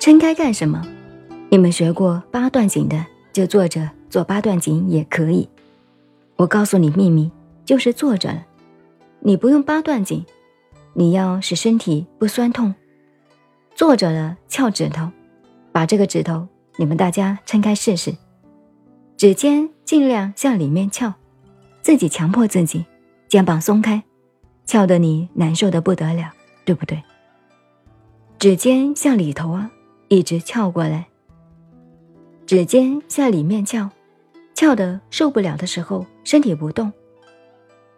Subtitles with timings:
[0.00, 0.82] 撑开干什么？
[1.50, 3.04] 你们学过八段锦的，
[3.34, 5.46] 就坐着做八段锦也可以。
[6.36, 7.30] 我告诉你秘密，
[7.66, 8.46] 就是坐着了。
[9.20, 10.24] 你不用八段锦，
[10.94, 12.74] 你要使身体不酸痛，
[13.74, 15.06] 坐着了翘指头，
[15.70, 18.16] 把这个指头你们大家撑开试试，
[19.18, 21.12] 指尖尽量向里面翘，
[21.82, 22.86] 自己强迫自己，
[23.28, 24.02] 肩膀松开，
[24.64, 26.32] 翘得你难受的不得了，
[26.64, 27.02] 对不对？
[28.38, 29.70] 指尖向里头啊。
[30.12, 31.06] 一直翘过来，
[32.44, 33.88] 指尖向里面翘，
[34.54, 36.92] 翘的受不了的时候，身体不动，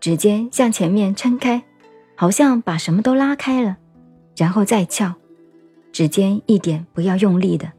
[0.00, 1.64] 指尖向前面撑开，
[2.14, 3.78] 好像把什么都拉开了，
[4.36, 5.14] 然后再翘，
[5.92, 7.72] 指尖一点不要用力的。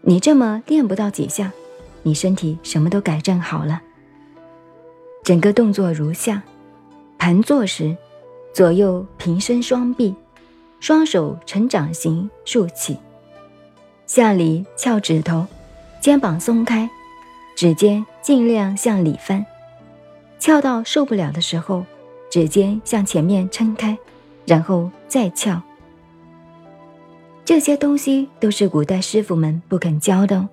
[0.00, 1.52] 你这么练不到几下，
[2.02, 3.80] 你身体什么都改正好了。
[5.22, 6.42] 整个动作如下：
[7.16, 7.96] 盘坐时，
[8.52, 10.12] 左右平伸双臂，
[10.80, 12.98] 双手成掌形竖起。
[14.06, 15.46] 向里翘指头，
[16.00, 16.88] 肩膀松开，
[17.56, 19.44] 指尖尽量向里翻，
[20.38, 21.84] 翘到受不了的时候，
[22.30, 23.98] 指尖向前面撑开，
[24.46, 25.60] 然后再翘。
[27.44, 30.48] 这些东西都是古代师傅们不肯教的，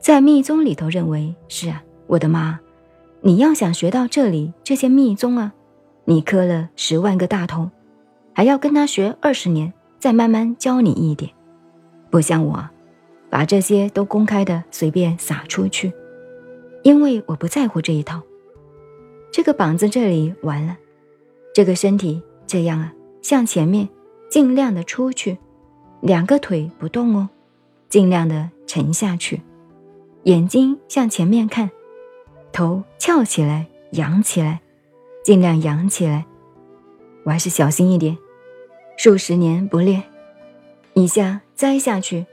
[0.00, 2.58] 在密宗里头认为是啊，我的妈，
[3.20, 5.52] 你要想学到这里这些密宗啊，
[6.04, 7.70] 你磕了十万个大头，
[8.34, 11.30] 还要跟他学二十年，再慢慢教你一点。
[12.10, 12.68] 不像我，
[13.32, 15.90] 把这些都公开的随便撒出去，
[16.82, 18.20] 因为我不在乎这一套。
[19.30, 20.76] 这个膀子这里完了，
[21.54, 23.88] 这个身体这样啊，向前面
[24.28, 25.38] 尽量的出去，
[26.02, 27.30] 两个腿不动哦，
[27.88, 29.40] 尽量的沉下去，
[30.24, 31.70] 眼睛向前面看，
[32.52, 34.60] 头翘起来，扬起来，
[35.24, 36.26] 尽量扬起来。
[37.24, 38.18] 我还是小心一点，
[38.98, 40.02] 数十年不练，
[40.92, 41.40] 一下。
[41.54, 42.26] 栽下去，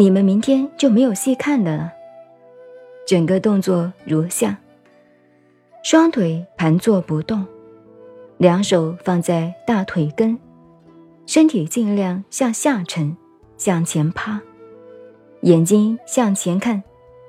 [0.00, 1.92] 你们明天就没有戏看的了。
[3.04, 4.56] 整个动作如下：
[5.82, 7.44] 双腿盘坐不动，
[8.36, 10.38] 两手放在大腿根，
[11.26, 13.16] 身体尽量向下沉，
[13.56, 14.40] 向前趴，
[15.40, 16.80] 眼睛向前看，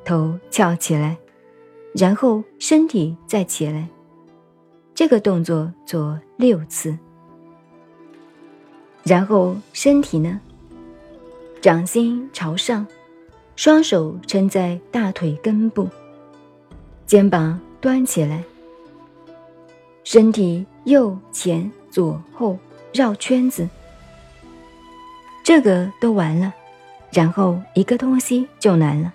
[0.06, 1.18] 头翘起来，
[1.96, 3.88] 然后身体再起来。
[4.94, 6.96] 这个动作做六次，
[9.04, 10.40] 然后身体呢？
[11.62, 12.88] 掌心朝上，
[13.58, 15.90] 双手撑在大腿根部，
[17.06, 18.42] 肩膀端起来，
[20.06, 22.58] 身体右前左后
[22.94, 23.68] 绕圈子。
[25.44, 26.54] 这个都完了，
[27.12, 29.12] 然后一个东西就难了：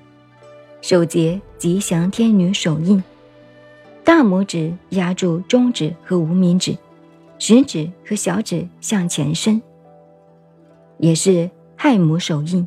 [0.82, 3.02] 手结吉祥天女手印，
[4.04, 6.76] 大拇指压住中指和无名指，
[7.38, 9.62] 食指和小指向前伸，
[10.98, 11.48] 也是。
[11.86, 12.66] 亥母手印，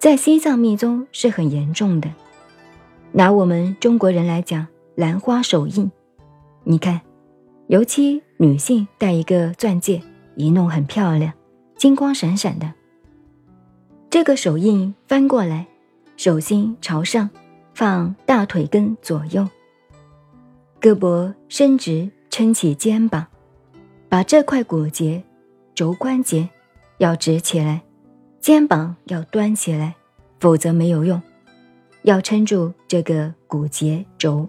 [0.00, 2.10] 在西藏密宗是很严重的。
[3.12, 5.88] 拿我们中国人来讲，兰花手印，
[6.64, 7.00] 你看，
[7.68, 10.02] 尤其女性戴一个钻戒，
[10.34, 11.32] 一弄很漂亮，
[11.76, 12.74] 金光闪闪的。
[14.10, 15.68] 这个手印翻过来，
[16.16, 17.30] 手心朝上，
[17.72, 19.46] 放大腿根左右，
[20.80, 23.28] 胳膊伸直，撑起肩膀，
[24.08, 25.22] 把这块骨节、
[25.72, 26.48] 肘关节
[26.98, 27.82] 要直起来。
[28.40, 29.94] 肩膀要端起来，
[30.40, 31.20] 否则没有用。
[32.02, 34.48] 要撑住这个骨节轴。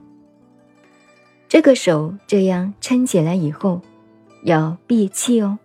[1.47, 3.81] 这个手这样撑起来以后，
[4.43, 5.57] 要闭气哦。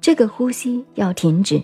[0.00, 1.62] 这个呼吸要停止。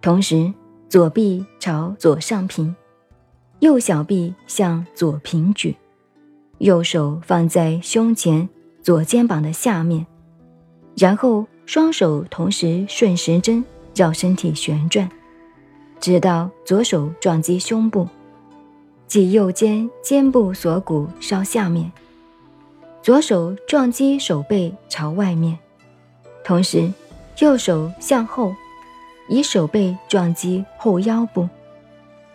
[0.00, 0.52] 同时，
[0.88, 2.74] 左臂朝左上平，
[3.60, 5.76] 右小臂向左平举，
[6.58, 8.48] 右手放在胸前
[8.82, 10.06] 左肩膀的下面，
[10.96, 13.64] 然后双手同时顺时针。
[13.96, 15.10] 绕身体旋转，
[15.98, 18.06] 直到左手撞击胸部，
[19.08, 21.90] 即右肩肩部锁骨稍下面；
[23.02, 25.58] 左手撞击手背朝外面，
[26.44, 26.92] 同时
[27.38, 28.54] 右手向后，
[29.30, 31.48] 以手背撞击后腰部，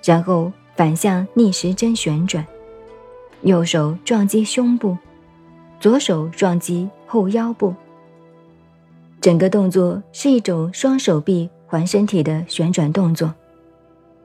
[0.04, 2.44] 然后反向逆时针旋转，
[3.44, 4.98] 右手撞击胸部，
[5.80, 7.76] 左手撞击后腰部。
[9.20, 13.34] 整个动作是一种双手臂环身体的旋转动作，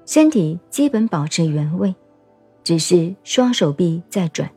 [0.04, 1.94] 身体基本保持原位，
[2.64, 4.50] 只是双手臂在转。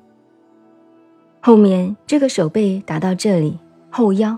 [1.40, 3.60] 后面这个手背打到这里，
[3.92, 4.36] 后腰，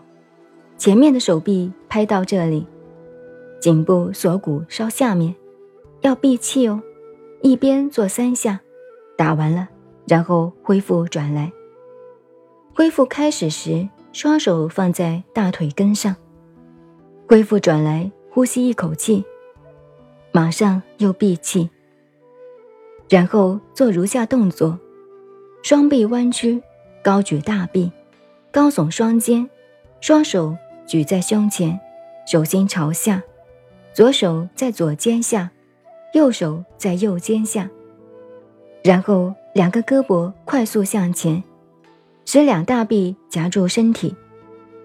[0.78, 2.68] 前面的手臂拍到这里，
[3.62, 5.34] 颈部锁骨稍下面，
[6.02, 6.82] 要闭气哦。
[7.42, 8.60] 一边做三下，
[9.18, 9.70] 打完了，
[10.06, 11.50] 然后恢复转来。
[12.76, 13.88] 恢复开始时。
[14.12, 16.14] 双手放在大腿根上，
[17.30, 19.26] 恢复转来，呼吸一口气，
[20.32, 21.70] 马上又闭气，
[23.10, 24.80] 然后做如下动作：
[25.62, 26.64] 双臂弯曲，
[27.04, 27.92] 高举大臂，
[28.50, 29.50] 高耸双肩，
[30.00, 30.56] 双手
[30.88, 31.78] 举在胸前，
[32.26, 33.22] 手心朝下，
[33.94, 35.52] 左手在左肩下，
[36.14, 37.70] 右手在右肩下，
[38.82, 41.44] 然后两个胳膊快速向前，
[42.24, 44.16] 使两大臂夹住身体，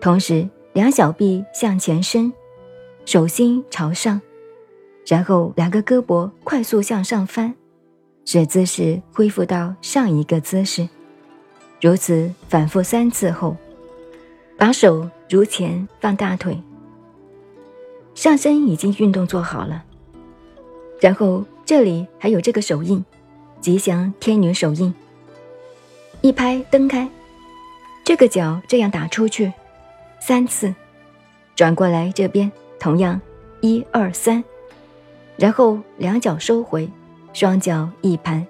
[0.00, 2.32] 同时两小臂向前伸，
[3.06, 4.20] 手心朝上。
[5.06, 7.54] 然后两个胳膊快速向上翻，
[8.24, 10.88] 使姿势恢复到上一个姿势。
[11.80, 13.56] 如此反复三次后，
[14.58, 16.60] 把手如前放大腿，
[18.16, 19.84] 上身已经运动做好了。
[21.00, 23.04] 然后这里还有这个手印，
[23.60, 24.92] 吉祥天女手印。
[26.22, 27.08] 一拍蹬开，
[28.04, 29.52] 这个脚这样打出去，
[30.20, 30.74] 三次，
[31.54, 33.20] 转过来这边同样
[33.61, 34.43] 一二三。
[35.37, 36.90] 然后两脚收回，
[37.32, 38.46] 双脚一盘。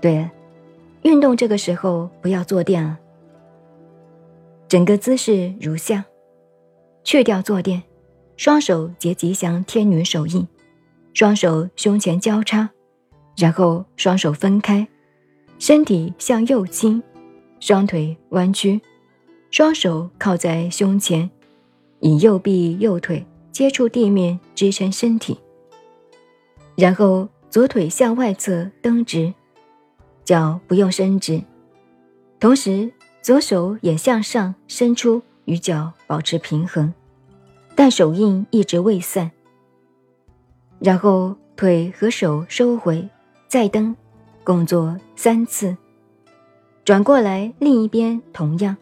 [0.00, 0.30] 对了，
[1.02, 2.98] 运动这个时候不要坐垫啊。
[4.68, 6.04] 整个姿势如下：
[7.02, 7.82] 去掉坐垫，
[8.36, 10.46] 双手结吉祥天女手印，
[11.14, 12.68] 双手胸前交叉，
[13.38, 14.86] 然后双手分开，
[15.58, 17.02] 身体向右倾，
[17.58, 18.78] 双腿弯曲，
[19.50, 21.30] 双手靠在胸前，
[22.00, 23.24] 以右臂右腿。
[23.58, 25.36] 接触地面支撑身体。
[26.76, 29.34] 然后左腿向外侧蹬直，
[30.22, 31.42] 脚不用伸直，
[32.38, 36.94] 同时左手也向上伸出，与脚保持平衡，
[37.74, 39.28] 但手印一直未散。
[40.78, 43.08] 然后腿和手收回，
[43.48, 43.96] 再蹬，
[44.44, 45.76] 共做三次。
[46.84, 48.76] 转过来另一边同样。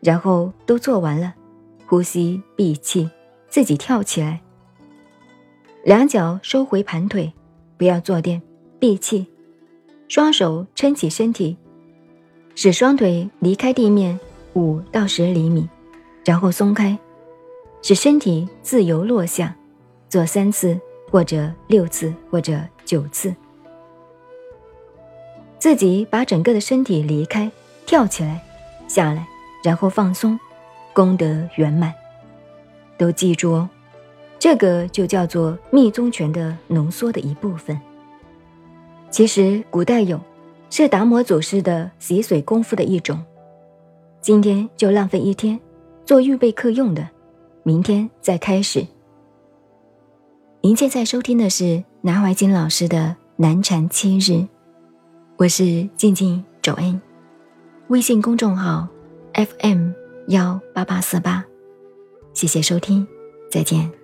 [0.00, 1.34] 然后都做完了，
[1.86, 3.10] 呼吸闭气，
[3.52, 4.40] 自己跳起来。
[5.84, 7.30] 两脚收回盘腿，
[7.76, 8.40] 不要坐垫，
[8.78, 9.26] 闭气，
[10.08, 11.58] 双手撑起身体，
[12.54, 14.18] 使双腿离开地面
[14.54, 15.68] 五到十厘米，
[16.24, 16.96] 然后松开，
[17.82, 19.54] 使身体自由落下，
[20.08, 23.34] 做三次或者六次或者九次，
[25.58, 27.52] 自己把整个的身体离开，
[27.84, 28.42] 跳起来，
[28.88, 29.26] 下来，
[29.62, 30.40] 然后放松，
[30.94, 31.92] 功德圆满，
[33.02, 33.68] 都记住哦。
[34.38, 37.76] 这个就叫做密宗拳的浓缩的一部分。
[39.10, 40.20] 其实古代有，
[40.70, 43.20] 是达摩祖师的洗髓功夫的一种。
[44.20, 45.58] 今天就浪费一天，
[46.04, 47.08] 做预备课用的，
[47.64, 48.86] 明天再开始。
[50.60, 54.46] 您现在收听的是南怀瑾老师的南禅七日，
[55.38, 57.02] 我是静静周恩，
[57.88, 58.86] 微信公众号
[59.34, 59.90] FM
[60.28, 61.44] 幺八八四八，
[62.34, 63.06] 谢谢收听，
[63.50, 64.01] 再见。